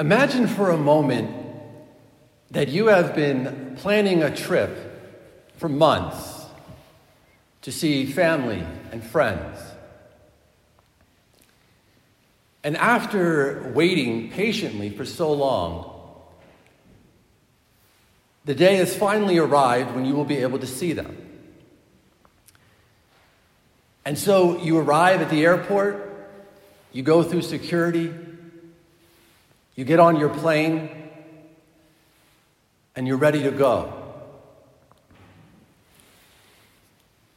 [0.00, 1.28] Imagine for a moment
[2.52, 4.70] that you have been planning a trip
[5.56, 6.46] for months
[7.62, 9.58] to see family and friends.
[12.62, 15.92] And after waiting patiently for so long,
[18.44, 21.16] the day has finally arrived when you will be able to see them.
[24.04, 26.30] And so you arrive at the airport,
[26.92, 28.14] you go through security,
[29.78, 30.90] you get on your plane,
[32.96, 33.92] and you're ready to go.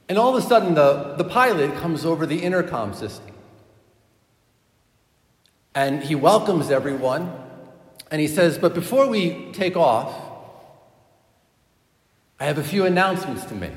[0.09, 3.35] And all of a sudden, the, the pilot comes over the intercom system.
[5.75, 7.31] And he welcomes everyone,
[8.09, 10.11] and he says, But before we take off,
[12.39, 13.71] I have a few announcements to make.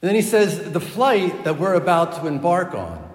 [0.00, 3.09] And then he says, The flight that we're about to embark on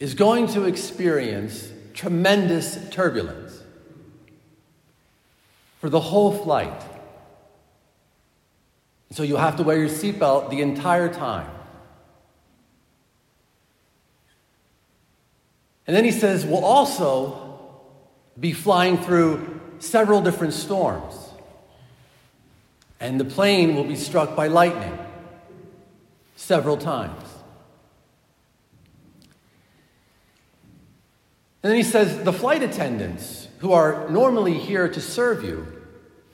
[0.00, 3.62] is going to experience tremendous turbulence
[5.80, 6.82] for the whole flight.
[9.10, 11.50] So you'll have to wear your seatbelt the entire time.
[15.86, 17.44] And then he says, We'll also
[18.38, 21.14] be flying through several different storms.
[23.00, 24.96] And the plane will be struck by lightning
[26.36, 27.27] several times.
[31.62, 35.66] And then he says the flight attendants who are normally here to serve you,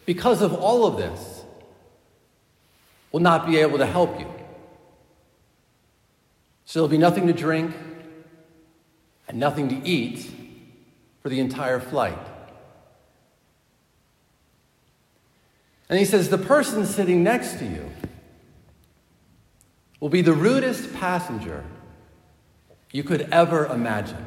[0.05, 1.42] because of all of this,
[3.11, 4.27] will not be able to help you.
[6.67, 7.75] So there'll be nothing to drink
[9.28, 10.30] and nothing to eat
[11.22, 12.19] for the entire flight.
[15.89, 17.91] And he says the person sitting next to you
[20.00, 21.64] will be the rudest passenger
[22.92, 24.27] you could ever imagine.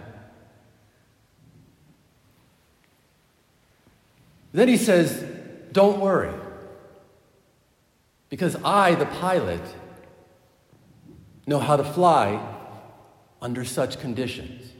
[4.57, 5.23] Then he says,
[5.71, 6.33] Don't worry,
[8.27, 9.61] because I, the pilot,
[11.45, 12.43] know how to fly
[13.39, 14.71] under such conditions.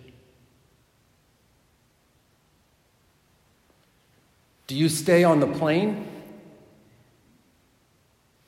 [4.65, 6.07] Do you stay on the plane?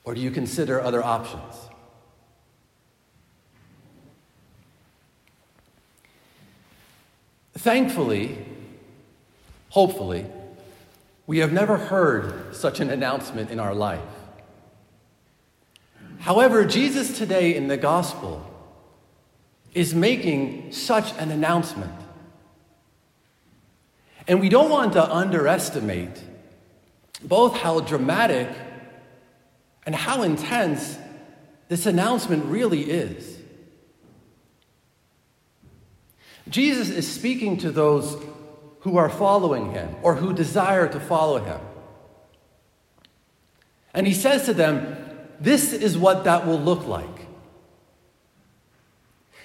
[0.02, 1.54] Or do you consider other options?
[7.54, 8.36] Thankfully,
[9.68, 10.26] hopefully,
[11.30, 14.00] we have never heard such an announcement in our life.
[16.18, 18.44] However, Jesus today in the gospel
[19.72, 21.94] is making such an announcement.
[24.26, 26.20] And we don't want to underestimate
[27.22, 28.48] both how dramatic
[29.86, 30.98] and how intense
[31.68, 33.38] this announcement really is.
[36.48, 38.20] Jesus is speaking to those
[38.80, 41.60] who are following him or who desire to follow him.
[43.92, 44.96] And he says to them,
[45.40, 47.26] This is what that will look like.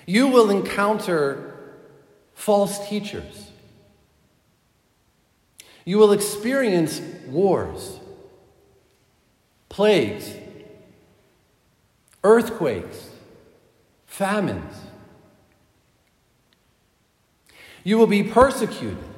[0.06, 1.54] You will encounter
[2.34, 3.52] false teachers.
[5.84, 8.00] You will experience wars,
[9.70, 10.34] plagues,
[12.24, 13.10] earthquakes,
[14.06, 14.76] famines.
[17.84, 19.15] You will be persecuted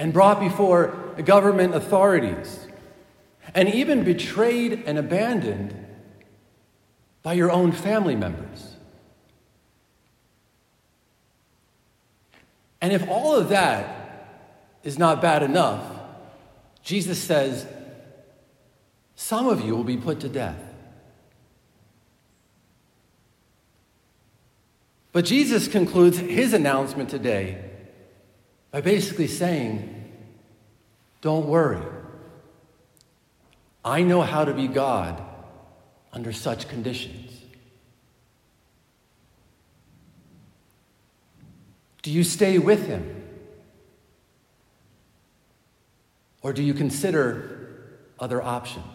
[0.00, 0.86] and brought before
[1.24, 2.66] government authorities,
[3.54, 5.74] and even betrayed and abandoned
[7.22, 8.76] by your own family members.
[12.80, 14.26] And if all of that
[14.82, 15.84] is not bad enough,
[16.82, 17.66] Jesus says,
[19.14, 20.62] some of you will be put to death.
[25.12, 27.69] But Jesus concludes his announcement today
[28.70, 30.12] by basically saying,
[31.20, 31.82] Don't worry.
[33.84, 35.22] I know how to be God
[36.12, 37.30] under such conditions.
[42.02, 43.16] Do you stay with Him?
[46.42, 48.86] Or do you consider other options?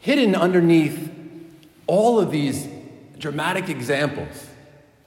[0.00, 1.10] Hidden underneath
[1.88, 2.68] all of these
[3.18, 4.48] dramatic examples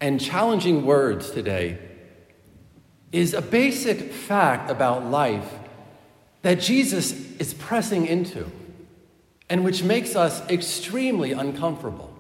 [0.01, 1.77] and challenging words today
[3.11, 5.51] is a basic fact about life
[6.41, 8.50] that Jesus is pressing into
[9.50, 12.13] and which makes us extremely uncomfortable.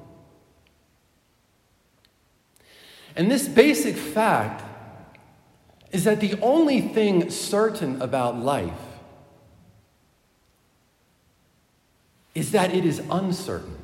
[3.15, 4.63] And this basic fact
[5.91, 8.71] is that the only thing certain about life
[12.35, 13.78] is that it is uncertain.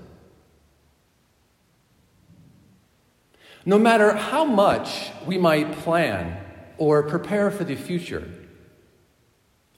[3.66, 6.38] No matter how much we might plan
[6.78, 8.30] or prepare for the future,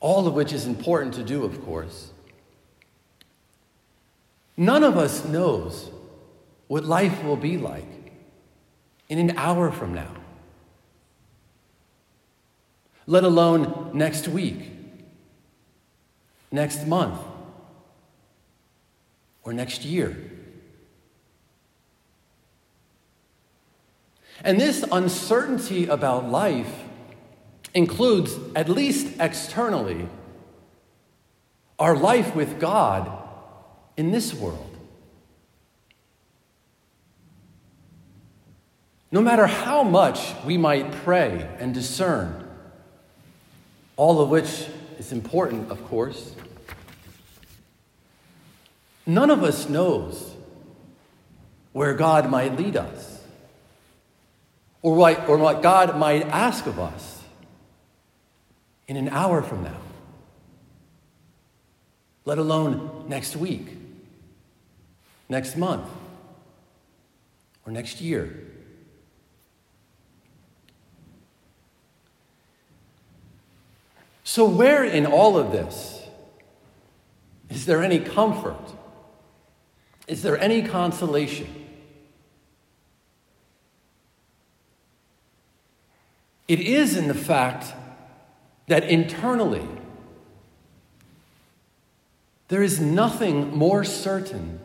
[0.01, 2.11] all of which is important to do, of course,
[4.57, 5.89] none of us knows
[6.67, 8.11] what life will be like
[9.07, 10.15] in an hour from now,
[13.05, 14.69] let alone next week,
[16.51, 17.19] next month,
[19.43, 20.36] or next year.
[24.43, 26.83] And this uncertainty about life
[27.73, 30.07] includes, at least externally,
[31.79, 33.11] our life with God
[33.95, 34.63] in this world.
[39.11, 42.47] No matter how much we might pray and discern,
[43.95, 44.67] all of which
[44.99, 46.35] is important, of course,
[49.05, 50.35] none of us knows
[51.71, 53.16] where God might lead us
[54.81, 57.23] or what, or what God might ask of us
[58.87, 59.79] in an hour from now,
[62.25, 63.67] let alone next week,
[65.29, 65.89] next month,
[67.65, 68.33] or next year.
[74.23, 76.05] So, where in all of this
[77.49, 78.59] is there any comfort?
[80.07, 81.66] Is there any consolation?
[86.47, 87.73] It is in the fact
[88.67, 89.67] that internally
[92.47, 94.59] there is nothing more certain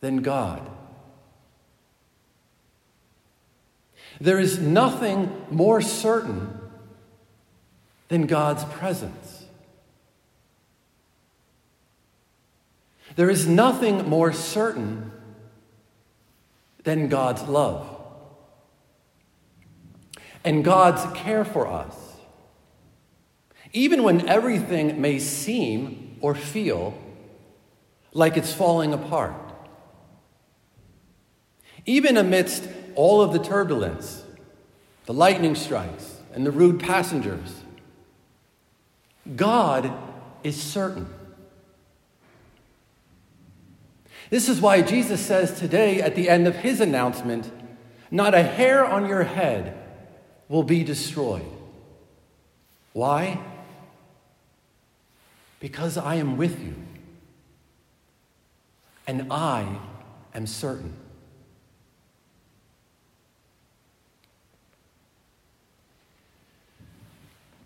[0.00, 0.68] than God.
[4.20, 6.58] There is nothing more certain
[8.08, 9.44] than God's presence.
[13.14, 15.12] There is nothing more certain
[16.82, 17.99] than God's love
[20.44, 21.96] and God's care for us.
[23.72, 26.96] Even when everything may seem or feel
[28.12, 29.34] like it's falling apart.
[31.86, 34.24] Even amidst all of the turbulence,
[35.06, 37.62] the lightning strikes, and the rude passengers,
[39.36, 39.92] God
[40.42, 41.06] is certain.
[44.30, 47.50] This is why Jesus says today at the end of his announcement,
[48.10, 49.79] Not a hair on your head
[50.50, 51.46] will be destroyed.
[52.92, 53.38] Why?
[55.60, 56.74] Because I am with you,
[59.06, 59.78] and I
[60.34, 60.92] am certain.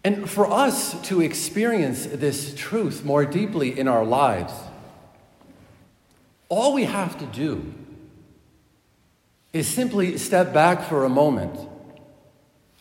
[0.05, 4.53] And for us to experience this truth more deeply in our lives,
[6.51, 7.73] all we have to do
[9.55, 11.71] is simply step back for a moment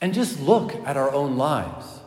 [0.04, 2.02] and just look at our own lives.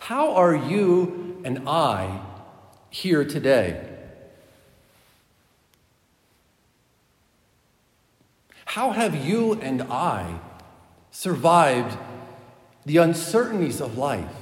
[0.00, 2.20] How are you and I
[2.90, 3.88] here today?
[8.66, 10.40] How have you and I
[11.10, 11.96] survived
[12.84, 14.36] the uncertainties of life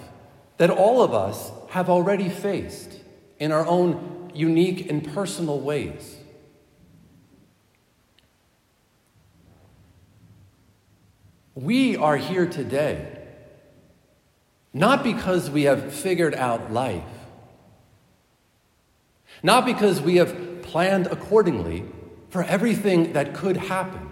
[0.56, 2.90] that all of us have already faced
[3.38, 6.16] in our own unique and personal ways.
[11.56, 13.16] We are here today
[14.76, 17.02] not because we have figured out life,
[19.42, 21.82] not because we have planned accordingly
[22.28, 24.10] for everything that could happen.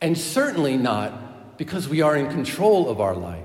[0.00, 3.42] And certainly not because we are in control of our life.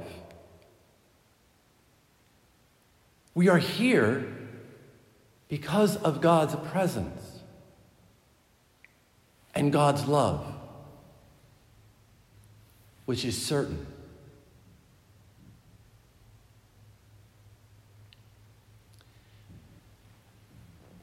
[3.33, 4.31] We are here
[5.47, 7.39] because of God's presence
[9.55, 10.54] and God's love,
[13.05, 13.85] which is certain.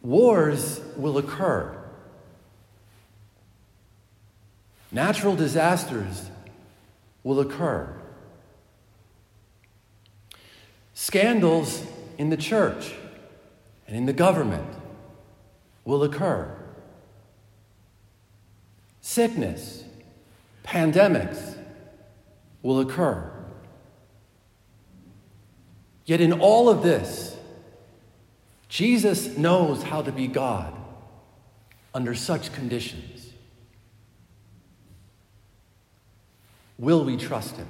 [0.02, 1.78] Wars will occur.
[4.90, 6.28] Natural disasters
[7.22, 7.88] will occur.
[10.92, 11.86] Scandals
[12.18, 12.92] in the church
[13.86, 14.68] and in the government
[15.84, 16.54] will occur.
[19.00, 19.84] Sickness,
[20.64, 21.56] pandemics
[22.62, 23.30] will occur.
[26.04, 27.36] Yet in all of this,
[28.68, 30.74] Jesus knows how to be God
[31.94, 33.30] under such conditions.
[36.78, 37.68] Will we trust him?